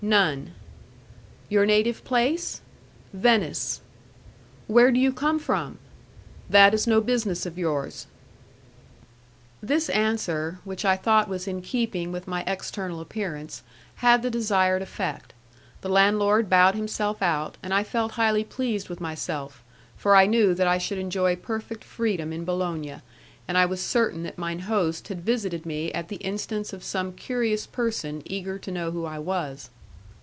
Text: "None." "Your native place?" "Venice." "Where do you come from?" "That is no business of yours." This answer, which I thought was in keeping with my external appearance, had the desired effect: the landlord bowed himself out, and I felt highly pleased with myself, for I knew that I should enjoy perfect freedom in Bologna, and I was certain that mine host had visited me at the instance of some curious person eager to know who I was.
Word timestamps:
"None." 0.03 0.53
"Your 1.47 1.63
native 1.67 2.03
place?" 2.03 2.61
"Venice." 3.13 3.81
"Where 4.65 4.91
do 4.91 4.99
you 4.99 5.13
come 5.13 5.37
from?" 5.37 5.77
"That 6.49 6.73
is 6.73 6.87
no 6.87 7.01
business 7.01 7.45
of 7.45 7.55
yours." 7.55 8.07
This 9.61 9.91
answer, 9.91 10.57
which 10.63 10.85
I 10.85 10.95
thought 10.97 11.29
was 11.29 11.47
in 11.47 11.61
keeping 11.61 12.11
with 12.11 12.27
my 12.27 12.43
external 12.47 12.99
appearance, 12.99 13.61
had 13.97 14.23
the 14.23 14.31
desired 14.31 14.81
effect: 14.81 15.33
the 15.81 15.87
landlord 15.89 16.49
bowed 16.49 16.73
himself 16.73 17.21
out, 17.21 17.57
and 17.61 17.71
I 17.71 17.83
felt 17.83 18.13
highly 18.13 18.43
pleased 18.43 18.89
with 18.89 18.99
myself, 19.01 19.63
for 19.95 20.15
I 20.15 20.25
knew 20.25 20.55
that 20.55 20.67
I 20.67 20.79
should 20.79 20.97
enjoy 20.97 21.35
perfect 21.35 21.83
freedom 21.83 22.33
in 22.33 22.43
Bologna, 22.43 23.01
and 23.47 23.55
I 23.55 23.67
was 23.67 23.79
certain 23.81 24.23
that 24.23 24.39
mine 24.39 24.61
host 24.61 25.09
had 25.09 25.21
visited 25.21 25.63
me 25.63 25.91
at 25.93 26.07
the 26.07 26.15
instance 26.17 26.73
of 26.73 26.81
some 26.83 27.13
curious 27.13 27.67
person 27.67 28.23
eager 28.25 28.57
to 28.57 28.71
know 28.71 28.89
who 28.89 29.05
I 29.05 29.19
was. 29.19 29.69